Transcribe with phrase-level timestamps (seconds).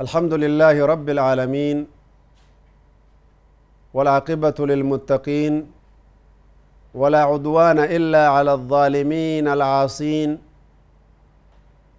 [0.00, 1.86] الحمد لله رب العالمين
[3.94, 5.54] والعاقبة للمتقين
[6.94, 10.38] ولا عدوان إلا على الظالمين العاصين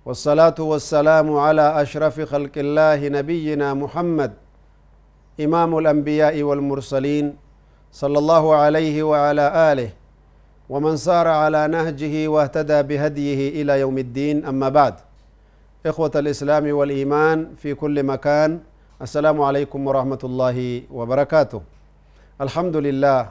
[0.05, 4.31] والصلاة والسلام على أشرف خلق الله نبينا محمد
[5.41, 7.25] إمام الأنبياء والمرسلين
[7.91, 9.89] صلى الله عليه وعلى آله
[10.69, 14.45] ومن سار على نهجه واهتدى بهديه إلى يوم الدين.
[14.45, 14.95] أما بعد
[15.85, 18.59] إخوة الإسلام والإيمان في كل مكان
[19.01, 20.57] السلام عليكم ورحمة الله
[20.93, 21.61] وبركاته.
[22.41, 23.21] الحمد لله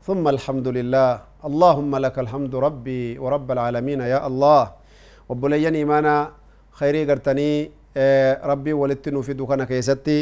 [0.00, 1.10] ثم الحمد لله.
[1.44, 4.83] اللهم لك الحمد ربي ورب العالمين يا الله.
[5.28, 6.14] وبلين إيمانا
[6.78, 7.70] خيري قرتني
[8.50, 10.18] ربي ولتنو في دكانا كيستي.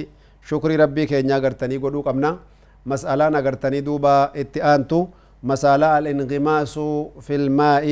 [0.49, 2.31] شكري ربي كينيا قرتني قدو قمنا.
[2.87, 5.01] مسألة قرتني دوبا اتئانتو
[5.51, 6.75] مسألة الانغماس
[7.27, 7.87] في الماء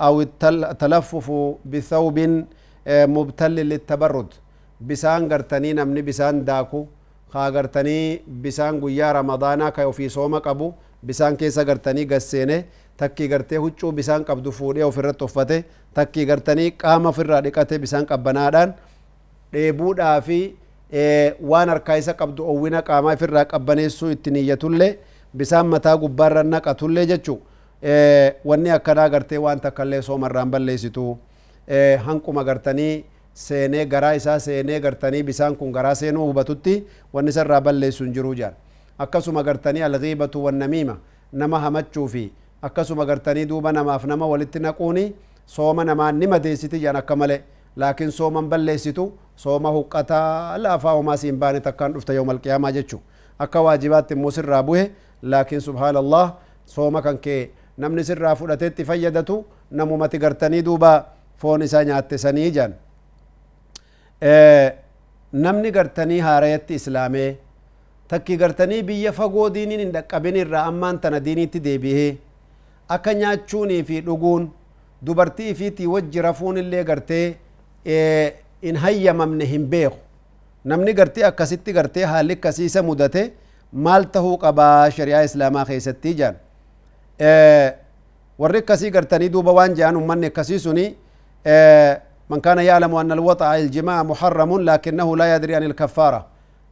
[0.00, 1.26] أو التلفف
[1.64, 2.18] بثوب
[2.90, 4.30] mubtalli littabarrud
[4.80, 6.88] bisaan gartanii namni bisaan daaku
[7.32, 10.74] kaa gartanii bisaan guyyaa ramadaanaa ka ofii sooma qabu
[11.06, 12.64] bisaan keessa gartanii gasseene
[12.96, 18.74] takkii gartee huccuu bisaan qabdu fuudhee ofirratti uffate takkii gartanii qaama ofirraa dhiqate bisaan qabbanaadhaan
[19.52, 20.40] dheebuudhaa fi
[21.52, 24.90] waan harkaa isa qabdu owwina qaamaa ofirraa qabbaneessuu itti niyyatullee
[25.36, 27.38] bisaan mataa gubbaarra naqatullee jechuu
[28.52, 31.18] wanni akkanaa gartee waan takkallee soomarraan balleessitu
[32.06, 33.04] hanquma gartanii
[33.34, 36.74] seenee garaa isaa seenee gartanii bisaan kun garaa seenuu hubatutti
[37.14, 38.54] wanni isarraa balleessu hin jiruu jaan
[39.04, 40.96] akkasuma gartanii alghiibatu wannamiima
[41.42, 42.24] nama hamachuu fi
[42.68, 45.04] akkasuma gartanii duuba namaaf nama walitti naquuni
[45.56, 47.36] sooma namaan ni madeessiti jaan akka male
[47.82, 49.04] laakiin sooman balleessitu
[49.44, 53.00] sooma huqqataa laafaa homaa siin baane takkaan dhufta yooma alqiyaamaa jechuu
[53.46, 54.84] akka waajibaatti immoo sirraa buhe
[55.22, 56.26] laakiin subhaanallah
[56.74, 57.40] sooma kan kee
[57.84, 59.36] namni sirraa fudhateetti fayyadatu
[59.80, 60.92] namumati gartanii duuba
[61.42, 62.74] foon isaa nyaatte sanii jan
[65.32, 67.28] namni gartanii haarayatti islaamee
[68.10, 72.10] takki gartanii biyya fagoo diiniin hin dhaqqabin irraa ammaan tana diiniitti deebi'ee
[72.96, 74.48] akka nyaachuunii fi dhuguun
[75.06, 77.26] dubartii ifiitii wajji rafuun illee gartee
[78.70, 79.98] in hayyamamne hin beeku
[80.72, 83.22] namni gartee akkasitti gartee haalli akkasiisa mudate
[83.86, 86.36] maal tahuu qabaa shari'aa islaamaa keessatti jaan
[88.38, 90.86] warri akkasii gartanii duuba waan jehan ummanni akkasii suni
[92.30, 94.50] من كان يعلم أن الوطأ الجماع محرم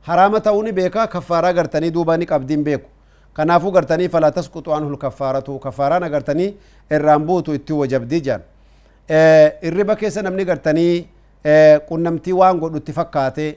[0.09, 2.89] لكنه لا يدري عن الكفارة حرام توني بيكا كفارة قرتني دوباني قبدين بيكو
[3.37, 6.55] كنافو قرتني فلا تسقط عنه الكفارة كفارة قرتني
[6.93, 8.41] الرامبوتو اتو وجب ديجان
[9.11, 11.07] الربا كيسا نمني قرتني
[11.89, 13.49] قنمتي وان قد اتفكاتي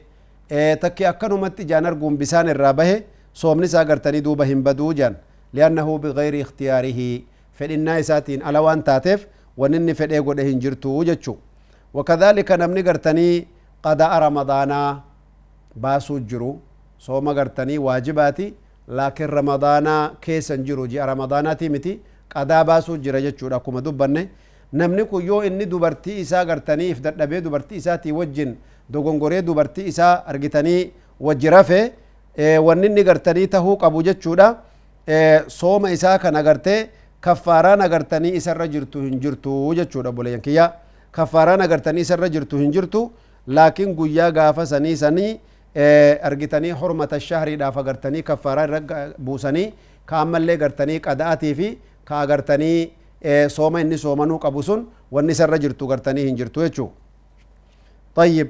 [0.82, 3.02] تكي أكنو مت جانر قوم بسان الرابه
[3.34, 5.16] صومني سا قرتني دوبا هم بدوجان
[5.54, 7.20] لأنه بغير اختياره
[7.54, 11.36] فإننا ساتين على وان تاتف ونني فدي غده هنجرتو جچو
[11.94, 13.48] وكذلك نمني غرتني
[13.84, 15.11] قضاء رمضانا
[15.76, 16.52] باسو جرو
[17.00, 18.48] صوم غرتني واجباتي
[18.88, 21.94] لكن رمضانا كيسن جرو جي رمضاناتي متي
[22.36, 24.28] قضاء باسو جرا جچو كما دبنه
[24.74, 28.56] namni kun yoo inni dubartii isaa gartanii if dadhabee dubartii isaatii wajjin
[28.90, 31.80] dogongoree dubartii isaa argitanii wajji rafe
[32.68, 34.48] wanni inni gartanii tahuu qabu jechuudha
[35.48, 36.90] sooma isaa kan agartee
[37.20, 40.66] kaffaaraan agartanii isarra jirtu hin jirtu jechuudha boleeyyan kiyya
[41.12, 43.12] kaffaaraan agartanii isarra jirtu hin jirtu
[43.48, 45.40] laakiin guyyaa gaafa sanii sanii
[45.78, 49.74] ارغتني حرمه الشهر دا فغرتني كفارا رغ بوسني
[50.08, 51.78] كامل لي غرتني قداتي في
[52.08, 52.92] كا غرتني
[53.48, 56.88] صوم اني صومنو قبوسن وني سرجرتو غرتني هنجرتو يچو
[58.16, 58.48] طيب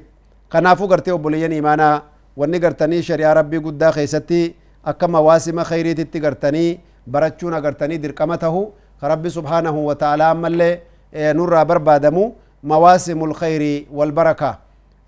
[0.52, 2.04] قنافو غرتيو بوليني مانا
[2.38, 4.54] وني غرتني شريعه ربي قد خيستي
[4.86, 8.56] أكما واسم خيري تتي غرتني برچونا غرتني درقمته
[9.04, 10.78] ربي سبحانه وتعالى مل
[11.14, 12.34] نور بربادمو
[12.64, 14.52] مواسم الخير والبركه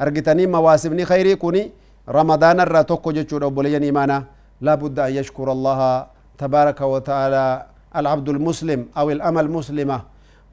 [0.01, 1.71] ارغتني مواسم ني خيري كوني
[2.07, 4.25] irraa tokko jechuudha obboleeyyan imaana
[4.61, 6.07] laa budda an yashkura allaha
[6.38, 9.97] tabaaraka wa ta'ala العبد المسلم أو الأمة المسلمة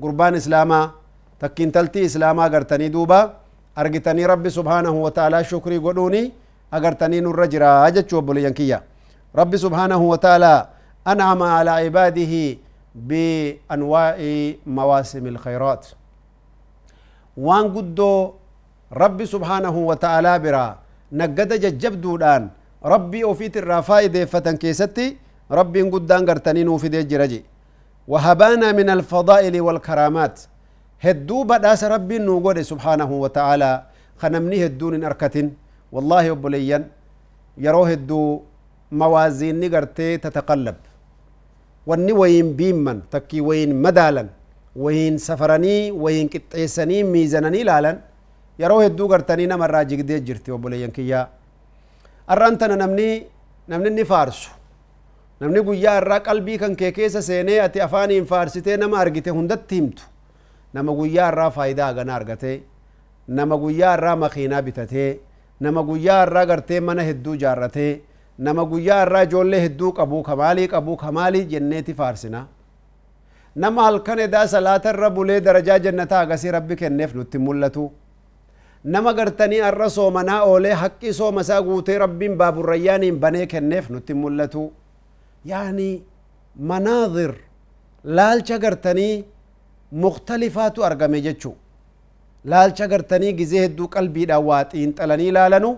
[0.03, 0.81] قربان إسلاما
[1.41, 3.21] تكين تلتي إسلاما أغرتني دوبا
[3.79, 6.33] أرغتني ربي سبحانه وتعالى شكري قدوني
[6.75, 8.79] أغرتني نور جرا أجت بوليانكيا
[9.37, 10.55] ربي سبحانه وتعالى
[11.09, 12.35] أنعم على عباده
[12.95, 14.17] بأنواع
[14.67, 15.83] مواسم الخيرات
[17.37, 18.13] وان قدو
[18.93, 20.67] ربي سبحانه وتعالى برا
[21.13, 22.43] نقد ججب دودان
[22.85, 25.17] ربي وفيت الرافاي ديفة كيستي
[25.59, 27.41] ربي قدان قرتنين وفي دي جرجي
[28.09, 30.41] وهبانا من الفضائل والكرامات
[31.07, 33.71] هدو بداس ربي نوغود سبحانه وتعالى
[34.21, 35.47] خنمني هدون إن أركتن
[35.95, 36.79] والله أبوليا
[37.65, 38.23] يروه هدو
[39.01, 40.77] موازين نقرتي تتقلب
[41.89, 44.25] واني وين بيمن تكي وين مدالا
[44.77, 47.63] وين سفرني وين قطيسني ميزنني
[48.61, 51.29] لالا يروه هدو قرتني نمر راجق دي جرتي أبوليا كيا
[52.31, 53.09] أرانتنا نمني
[53.69, 54.51] نمني فارسو
[55.41, 60.03] namni guyyaa irraa qalbii kan kee keessa seenee ati afaaniin faarsitee nama argite hundatti himtu
[60.75, 62.57] nama guyyaa irraa faayidaa hagana argatee
[63.39, 65.21] nama guyyaa irraa makiinaa bitatee
[65.61, 67.93] nama guyyaa irraa gartee mana hedduu jaarratee
[68.39, 72.45] nama guyyaa irraa ijoollee hedduu qabu kamaalii qabu kamaalii jenneeti faarsina
[73.65, 77.91] nama halkan edaa salaata irra bulee darajaa jannataa agasii rabbi kenneef nutti mul'atu
[78.85, 84.71] nama gartanii arra soomanaa oolee haqqi sooma isaa guutee rabbiin baaburrayyaaniin banee kenneef nutti mul'atu.
[85.47, 86.03] يعني
[86.57, 87.33] مناظر
[88.05, 89.25] لالچا غرتني
[89.93, 91.53] مختلفات أرقمي جتشو
[92.45, 95.73] لالچا غرتني جزيه دو قلبي دوات إن تلني لالنو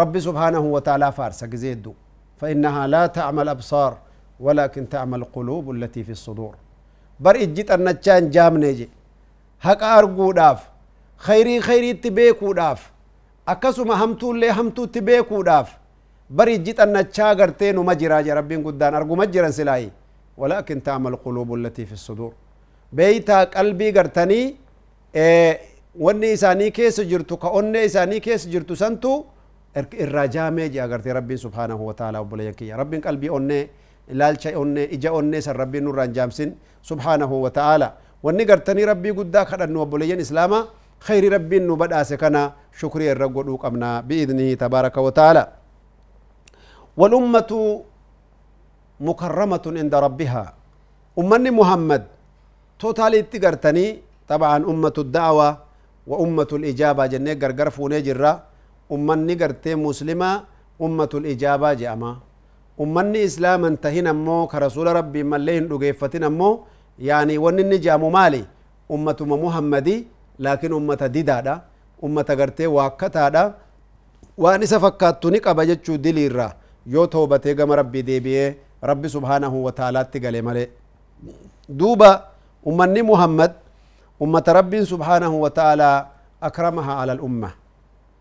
[0.00, 1.92] رب سبحانه وتعالى فارس جزيه دو
[2.40, 3.92] فإنها لا تعمل أبصار
[4.40, 6.54] ولكن تعمل قلوب التي في الصدور
[7.20, 8.88] بر إجيت النجان جام نيجي
[9.64, 10.60] حق أرقو داف
[12.52, 12.92] داف
[13.48, 15.68] أكسو همتو اللي همتو تبيكو داف
[16.30, 19.90] bari jixannachaa gartee numa jiraa je rabbiin guddaan arguma jiran silaayi
[20.38, 22.32] ولكن تعمل قلوب التي في الصدور
[22.92, 24.56] بيتا قلبي غرتني
[25.98, 29.26] wanni isaanii keessa jirtu ka onnee isaanii keessa jirtu santu
[30.04, 33.68] irraa jaamee jea agartee rabbiin subhaanahu wa ta'ala obboleeyyan kiyya rabbiin qalbii onnee
[34.12, 36.54] ilaalcha onnee ija onnee san rabbiin nurraan jaamsin
[36.90, 37.88] subhaanahu wa ta'ala
[38.22, 40.62] wanni gartanii rabbii guddaa kadhannu obboleeyyan islaamaa
[41.76, 45.44] badhaase kana shukrii irra godhuu qabna biidnihi tabaaraka wa ta'ala
[46.98, 47.52] والأمة
[49.00, 50.44] مكرمة عند ربها.
[51.14, 52.02] أمني محمد
[52.78, 54.02] توتالي تقرتني.
[54.26, 55.48] طبعا أمة الدعوة
[56.10, 58.32] وأمة الإجابة جنة قرقر فوني جرة.
[58.90, 60.30] أمني قرتي مسلمة
[60.82, 62.12] أمة الإجابة جأما
[62.82, 66.66] أمني إسلام انتهينا مو كرسول ربي ملين رقيفتنا مو.
[66.98, 68.42] يعني ونني جامو مالي.
[68.90, 69.96] أمة محمدي.
[70.38, 71.54] لكن أمتا ديدادا
[72.04, 73.44] أمتا غرتي واكتادا
[74.42, 76.48] وان اسا فكاتو نيقا بججو دلير را
[76.94, 78.46] يو توبة تيغم ربي ديبيه
[78.90, 80.64] ربي سبحانه وتعالى تيغالي مالي
[81.80, 82.10] دوبا
[82.68, 83.52] أمني محمد
[84.22, 85.90] أمتا ربي سبحانه وتعالى
[86.48, 87.50] أكرمها على الأمة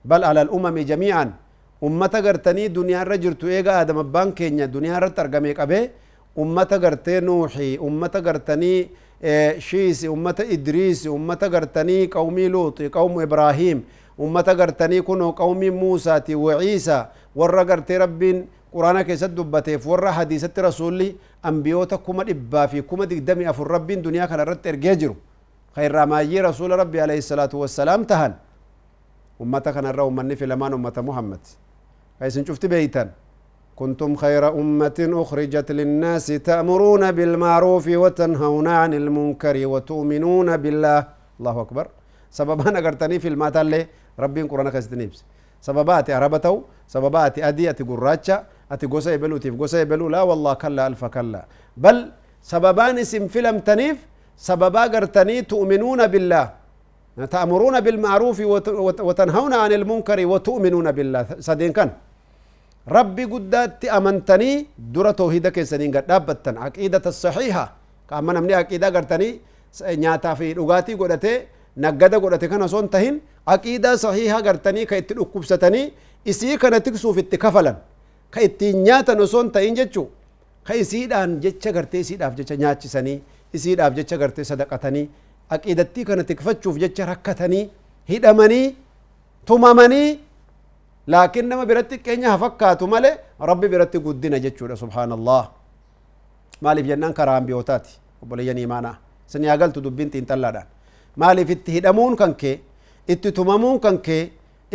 [0.10, 1.26] بل على الأمم جميعا
[1.88, 5.80] أمتا غرتني دنيا رجر تويغا آدم بانكينيا دنيا رتر غميك أبي
[6.42, 8.74] أمتا غرتي نوحي أمتا غرتني
[9.60, 13.82] shiisi ummata idriisi ummata gartanii qawmii luuxi qawmu ibraahiim
[14.20, 20.62] ummata gartanii kunoo qawmii muusaati wa ciisa warra gartee rabbiin quraana keessatti dubbateef warra hadiisatti
[20.62, 25.16] rasuulli ambiyoota kuma dhibbaa fi kuma digdami afur rabbiin duniyaa kana irratti ergee jiru
[25.76, 28.34] kairraa maayyee rasuula rabbi alayhi salaatu wassalaam tahan
[29.40, 31.40] ummata kanarra ummanni filamaan ummata muhammad
[32.20, 33.10] ka isin cufti beeytan
[33.80, 41.00] كنتم خير أمة أخرجت للناس تأمرون بالمعروف وتنهون عن المنكر وتؤمنون بالله.
[41.40, 41.86] الله أكبر.
[42.40, 43.82] سببان أقرتني في المات اللي
[44.24, 45.20] ربين قرآن كستنيبس
[45.68, 46.54] سببات عربته
[46.94, 48.36] سببات أدي أتي قراتشا
[48.72, 50.10] أتي قوسا يبلو تيف قوسا يبلو.
[50.10, 51.42] لا والله كلا ألف كلا.
[51.84, 51.98] بل
[52.42, 53.98] سببان اسم فيلم تنيف
[54.38, 56.46] سببا قرتني تؤمنون بالله.
[57.34, 58.38] تأمرون بالمعروف
[59.08, 61.26] وتنهون عن المنكر وتؤمنون بالله.
[61.48, 61.90] سدين كان.
[62.88, 64.52] ربي قدات أمنتني
[64.96, 67.66] درة توحيدك سنين قد دابتن عقيدة الصحيحة
[68.10, 69.30] كأما نمني عقيدة قرتني
[70.02, 71.34] نياتا في رغاتي قدتي
[71.78, 75.94] naggada godhate kana son tahin aqiidaa sahihaa gartanii ka itti dhukkubsatanii
[76.32, 77.78] isii kana tiksuuf itti kafalan
[78.34, 80.04] ka ittiin nyaatan osoon ta'in jechu
[80.68, 83.18] ka isiidhaan jecha gartee isiidhaaf jecha nyaachisanii
[83.60, 85.06] isiidhaaf jecha gartee sadaqatanii
[85.56, 87.64] aqiidattii kana tikfachuuf jecha rakkatanii
[88.12, 88.66] hidhamanii
[89.46, 90.10] tumamanii
[91.08, 93.12] laakiin nama biratti xiqqeenya hafakkaatu male
[93.52, 95.44] rabbi biratti guddina jechuudha subhaanallah
[96.62, 97.92] maaliif jennaan karaa ambiyootaati
[98.24, 98.96] obboleeyyan imaanaa
[99.28, 100.68] isin yaa galtu dubbiin xiinxallaadhaan
[101.24, 102.56] maaliif itti hidhamuun kan kee
[103.16, 104.24] itti tumamuun kan kee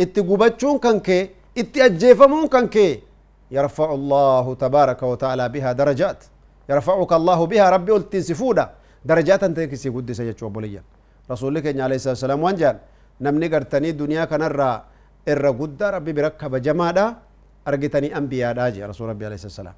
[0.03, 1.23] itti gubachuun kan kee
[1.55, 2.93] itti ajjeefamuun kan kee
[3.57, 6.19] يرفع الله تبارك وتعالى بها درجات
[6.71, 8.65] يرفعك الله بها ربي قلت سفودا
[9.09, 10.81] درجات انت كسي قد سيجو بوليا
[11.31, 12.75] رسولك عليه الصلاه والسلام وانجان
[13.23, 14.43] نمني قرتني دنيا كان
[15.31, 17.05] الرا قد ربي بركب جمادا
[17.67, 19.75] ارغتني انبياء داجي رسول ربي عليه الصلاه والسلام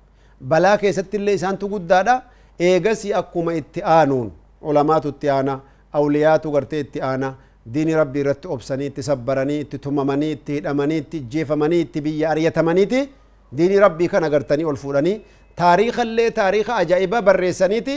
[0.52, 2.16] بلا كيست اللي سانتو قدادا
[2.62, 4.28] ايغسي اكما اتئانون
[4.68, 5.56] علماء اتئانا
[6.00, 7.30] awliyaatu gartee itti aana
[7.74, 13.00] diini rabbii irratti obsanii itti sabbaranii itti tumamanii itti hidhamanii itti jeefamanii itti biyya ariyatamaniiti
[13.58, 15.16] diini rabbii kana gartanii ol fuudhanii
[15.62, 17.96] taariikallee taariika ajaa'ibaa barreessaniiti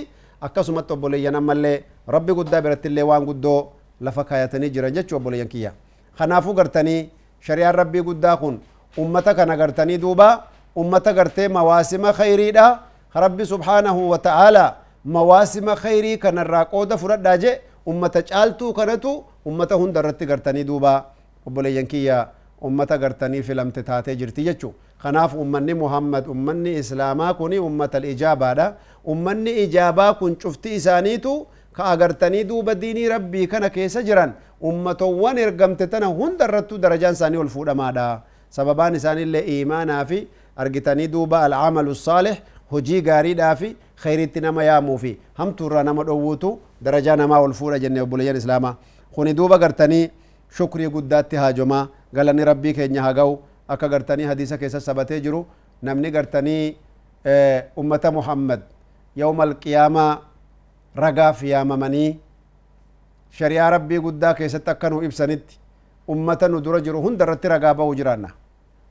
[0.48, 1.76] akkasumatti obboleeyyan ammallee
[2.16, 3.60] rabbi guddaa biratti illee waan guddoo
[4.08, 5.72] lafa kaayatanii jiran jechuu obboleeyyan kiyya
[6.18, 7.00] kanaafuu gartanii
[7.46, 8.60] rabbii guddaa kun
[8.96, 10.44] ummata kana gartanii duuba
[10.76, 12.80] ummata gartee mawaasima khayriidha
[13.14, 20.00] rabbi subhaanahu wa ta'aalaa mawaasima khayrii kanarraa qooda fudhadhaa je ummata caaltuu kanatu ummata hunda
[20.00, 21.04] irratti gartanii duuba
[21.46, 22.28] obboleeyyan kiyya
[22.62, 28.66] ummata gartanii filamte taatee jirti jechu kanaaf ummanni muhammad ummanni islaamaa kuni ummata ijaabaadha
[29.06, 35.86] ummanni ijaabaa kun cufti isaaniitu ka agartanii duuba diinii rabbii kana keessa jiran ummatowwan ergamte
[35.86, 38.06] tana hunda irrattu darajaan isaanii ol fuudhamaadha
[38.50, 40.18] sababaan isaaniillee iimaanaa fi
[40.56, 42.36] argitanii duuba alcamalu saalih
[42.72, 48.00] hojii gaariidhaa fi khayriitti nama yaamuu fi hamtuurraa nama dhowwuutu darajaa namaa ol fuudha jenne
[48.02, 48.74] obboleeyyan islaamaa
[49.14, 50.10] kuni duuba gartanii
[50.56, 53.38] shukrii guddaatti haajomaa galanni rabbii keenya haa ga'u
[53.68, 55.46] akka gartanii hadiisa keessa sabatee jiru
[55.82, 56.76] namni gartanii
[57.76, 58.60] ummata muhammad
[59.16, 60.18] yawma alqiyaamaa
[60.96, 62.18] ragaaf yaamamanii
[63.30, 65.58] shari'aa rabbii guddaa keessatti akka nu ibsanitti
[66.08, 68.28] ummata nu dura jiru hunda irratti ragaa ba'u jiraanna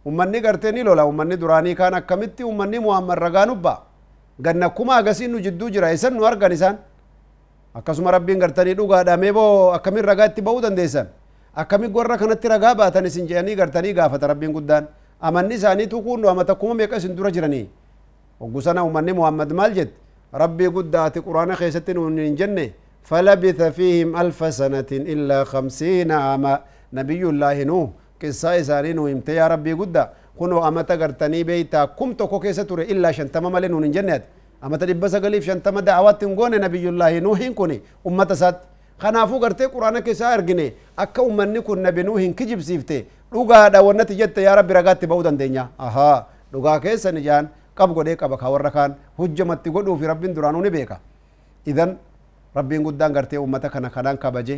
[0.06, 3.74] ummanni gartee ni lola ummanni duraanii kaan akkamitti ummanni muhammad ragaa nubba
[4.40, 6.78] ganna kuma agasiin nu jidduu jira isan nu argan isaan
[7.74, 11.08] akkasuma rabbiin gartanii dhugaadhamee boo akkamin ragaa itti ba'uu dandeessan
[11.56, 14.88] akkami warra kanatti ragaa baatan isin jedhanii gartanii gaafata rabbiin guddaan
[15.22, 17.66] amanni isaanii tukuun amata kuma meeqa isin dura jiranii
[18.40, 19.96] hoggusana ummanni muhammad maal jette
[20.42, 22.66] rabbii guddaati quraana keessatti nuun hin jenne
[23.10, 26.54] فلبث فيهم ألف سنة إلا خمسين عاما
[27.00, 27.90] نبي الله نوح
[28.22, 29.96] قصة إساني نو امت يا ربي قد
[30.40, 34.22] كنو أمتا قرتني بيتا كم تكو كيسة توري إلا شنتما ملين نون جنة
[34.66, 38.58] أمتا دبس قليف شنتما دعوات تنقون نبي الله نوح كوني أمتا سات
[39.02, 40.74] kanaafuu gartee quraana keessaa argine
[41.04, 42.96] akka ummanni kun nabi nuuhin kijibsiifte
[43.34, 46.16] dhugaadha wannati jette yaa rabbi ragaatti ba'uu dandeenya ahaa
[46.54, 50.98] dhugaa keessan ijaan qab godhee qaba ka warra kaan hujjamatti godhuufi rabbiin duraanuu ni beeka
[51.74, 51.94] idan
[52.58, 54.58] ربي ربين قدان غرتي أمتك أنا كدان كبجي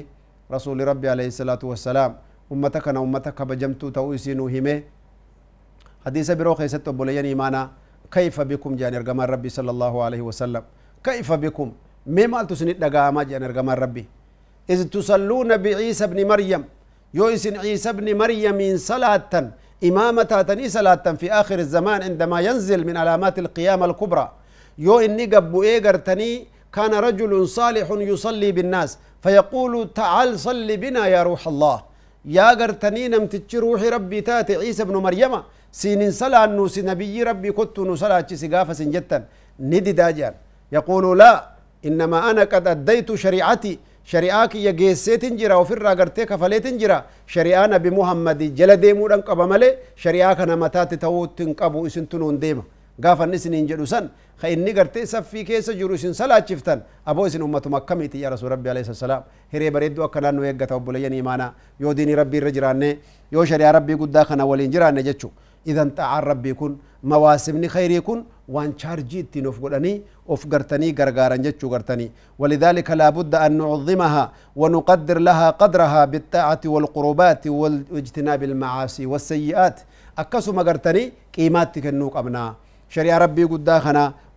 [0.56, 2.12] رسول ربي عليه الصلاة والسلام.
[2.52, 4.78] أمتك أنا أمتك كبجمتو تويسينو هيمه
[6.06, 7.62] حديث برو خيسه بولين إيمانا.
[8.16, 10.64] كيف بكم جان ارغم ربي صلى الله عليه وسلم؟
[11.04, 11.70] كيف بكم؟
[12.08, 14.06] مما تسني دغا ما جان ارغم ربي.
[14.70, 16.64] إذ تصلون بعيسى ابن مريم.
[17.14, 19.34] يوسن عيسى ابن مريم من صلاه
[19.84, 24.28] إمامة تني صلاة في آخر الزمان عندما ينزل من علامات القيامة الكبرى.
[24.86, 28.92] يو إني قبو إيجر تني كان رجل صالح يصلي بالناس
[29.24, 31.78] فيقول تعال صلي بنا يا روح الله.
[32.38, 33.26] يا قرتني ام
[33.66, 35.34] روحي ربي تاتي عيسى بن مريم.
[35.72, 39.18] سين صلى نوس نبي ربي كنت نصلى سقافة جتا
[39.72, 40.30] ندي داجا
[40.72, 41.32] يقول لا
[41.88, 43.74] إنما أنا قد أديت شريعتي.
[44.12, 46.98] شريعاك يجيس تنجرا وفر راقرتك فليتنجرا
[47.34, 49.70] شريعانا بمحمد جل ديمو لنقب ملي
[50.04, 52.64] شريعاك نمتات تاوت تنقبو إسنتنون ديمة
[53.06, 54.06] غافا نسنين جلوسان
[54.42, 58.70] ka inni gartee saffii keessa jiru isin salaachiftan aboo isin ummatuma akkamiiti yaa rasuul rabbi
[58.70, 62.90] alayhi salaam hiree bareedduu akkanaan nu eeggata obboleeyyan imaanaa yoo diinii rabbii irra jiraanne
[63.32, 65.32] yoo shari'aa rabbii guddaa kana waliin jiraanne jechu
[65.66, 68.24] idan xa'aan rabbii kun mawaasimni khayrii kun
[68.56, 74.32] waan chaarjii ittiin of godhanii of gartanii gargaaran jechuu gartanii ولذلك لا بد أن نعظمها
[74.56, 79.78] ونقدر لها قدرها بالطاعة والقربات واجتناب المعاصي والسيئات
[80.18, 81.04] أكسما قرتني
[81.36, 82.44] قيمات كنو قبنا
[82.90, 83.46] شريعة ربي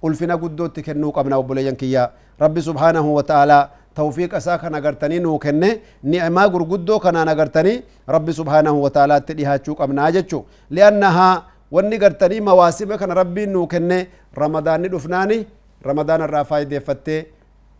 [0.02, 2.10] قدا خنا ألفنا قدو تكنو قبنا وبليان كيا
[2.42, 9.20] ربي سبحانه وتعالى توفيق أساك نغرتني نو كنه نعما قرقدو كنا نغرتني ربي سبحانه وتعالى
[9.20, 15.46] تديها تشوك أبنا جتشو لأنها wanni gartanii mawaasiba kana rabbiin nuu kenne ramadaanni dhufnaani
[15.82, 17.26] ramadaan irraa faayideeffattee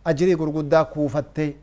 [0.05, 1.57] ajirii gurguddaa kuufattee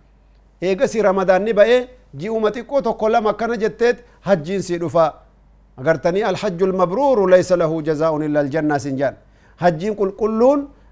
[0.62, 1.88] eegasi ramadaanni ba'ee
[2.22, 5.14] ji'uma xiqqoo tokko lama akkana jetteet hajjiin sii dhufa
[5.78, 9.16] agartanii alhajju lmabruuru laysa lahu jazaa'un illa aljanna sin jaan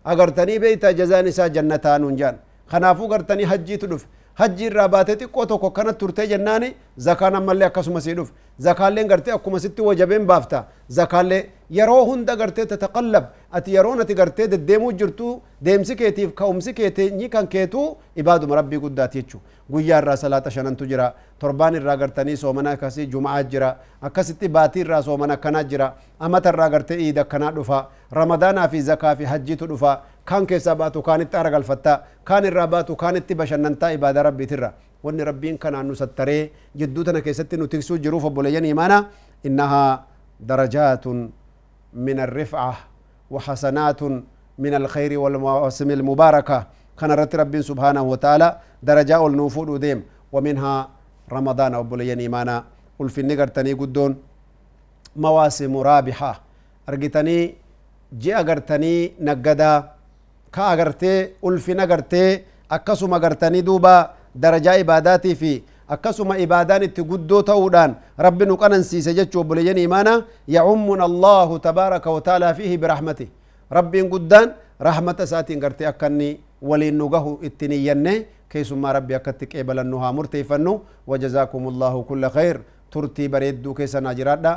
[0.04, 2.36] agartanii beeyta jazaan isaa jannataa nuun jaan
[2.72, 4.08] kanaafuu gartanii hajjiitu dhufe
[4.42, 6.70] hajji irraa baatee xiqqoo tokko kana turtee jennaani
[7.08, 12.66] zakaan ammallee akkasuma sii dhufe zakaalleen gartee akkuma sitti wajabeen baafta zakaallee yeroo hunda gartee
[12.66, 18.80] tataqallab ati yeroon ati gartee deddeemuu jirtu deemsi keetiif ka'umsi keetii kan keetuu ibaaduma rabbii
[18.80, 24.50] guddaati jechuu guyyaa irraa salaata shanantu jira torbaan irraa gartanii soomana akkasii jumaa jira akkasitti
[24.50, 29.24] baatii irraa soomana akkanaa jira amata irraa gartee iid akkanaa dhufa ramadaanaa fi zakaa fi
[29.26, 34.72] hajjiitu dhufa kaan keessaa baatu kaanitti ara galfatta kaan irraa baatu kaanitti bashannantaa ibaada rabbiitirra
[35.04, 39.06] wanni rabbiin kanaan nu sattaree jidduu tana keessatti nu tiksuu jiruuf obboleeyyan imaana.
[39.44, 40.06] Innahaa
[40.40, 41.32] darajaatun
[41.94, 42.74] من الرفعة
[43.32, 44.02] وحسنات
[44.64, 46.58] من الخير والمواسم المباركة
[47.00, 48.48] كان رت رب سبحانه وتعالى
[48.84, 50.00] درجاء النفود ديم
[50.32, 50.90] ومنها
[51.32, 52.64] رمضان أبو لين إيمانا
[53.00, 54.12] قل في النقر تني قدون
[55.16, 56.32] مواسم رابحة
[56.90, 57.38] أرقتني
[58.22, 59.74] جي أغرتني نقدا
[60.54, 63.96] كا أغرتي قل في نقرتي أكسو مغرتني دوبا
[64.44, 65.54] درجة عباداتي في
[65.88, 67.92] akkasuma ibaadaan itti guddoo ta'uudhaan
[68.26, 70.14] rabbi nu qanansiise jechuu obboleeyyan imaana
[70.56, 73.28] yacummuna allahu tabaaraka wataalaa fiihi birahmati
[73.78, 74.52] rabbiin guddaan
[74.88, 76.30] rahmata isaatiin gartee akka inni
[76.70, 78.14] waliin nu gahu ittiin iyyanne
[78.52, 80.74] keessummaa rabbi akkatti qeebalannu haa murteeffannu
[81.08, 82.60] wajazaakum allahu kulla khayr
[82.92, 84.54] turtii bareedduu keessanaa jiraadha